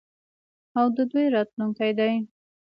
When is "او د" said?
0.79-0.97